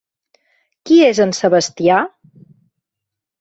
[0.89, 1.99] Qui és en Sebastià?